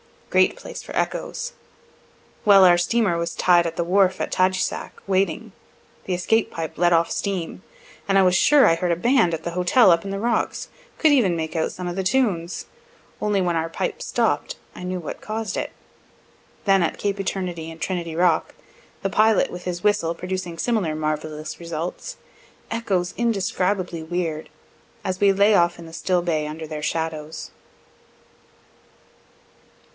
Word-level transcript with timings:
Great 0.31 0.55
place 0.55 0.81
for 0.81 0.95
echoes: 0.95 1.53
while 2.45 2.63
our 2.63 2.77
steamer 2.77 3.17
was 3.17 3.35
tied 3.35 3.67
at 3.67 3.75
the 3.75 3.83
wharf 3.83 4.19
at 4.21 4.31
Tadousac 4.31 4.35
(taj 4.35 4.57
oo 4.57 4.61
sac) 4.61 4.93
waiting, 5.05 5.51
the 6.05 6.13
escape 6.15 6.49
pipe 6.49 6.77
letting 6.77 6.97
off 6.97 7.11
steam, 7.11 7.61
I 8.09 8.23
was 8.23 8.33
sure 8.35 8.65
I 8.65 8.75
heard 8.75 8.93
a 8.93 8.95
band 8.95 9.33
at 9.33 9.43
the 9.43 9.51
hotel 9.51 9.91
up 9.91 10.03
in 10.03 10.09
the 10.09 10.19
rocks 10.19 10.69
could 10.97 11.11
even 11.11 11.35
make 11.35 11.55
out 11.55 11.73
some 11.73 11.87
of 11.87 11.95
the 11.97 12.01
tunes. 12.03 12.65
Only 13.21 13.41
when 13.41 13.57
our 13.57 13.69
pipe 13.69 14.01
stopp'd, 14.01 14.55
I 14.73 14.83
knew 14.83 14.99
what 14.99 15.21
caused 15.21 15.55
it. 15.57 15.71
Then 16.65 16.81
at 16.81 16.97
cape 16.97 17.19
Eternity 17.19 17.69
and 17.69 17.79
Trinity 17.79 18.15
rock, 18.15 18.55
the 19.03 19.09
pilot 19.09 19.51
with 19.51 19.65
his 19.65 19.83
whistle 19.83 20.15
producing 20.15 20.57
similar 20.57 20.95
marvellous 20.95 21.59
results, 21.59 22.17
echoes 22.71 23.13
indescribably 23.17 24.01
weird, 24.01 24.49
as 25.03 25.19
we 25.19 25.33
lay 25.33 25.53
off 25.53 25.77
in 25.77 25.85
the 25.85 25.93
still 25.93 26.21
bay 26.23 26.47
under 26.47 26.65
their 26.65 26.81
shadows. 26.81 27.51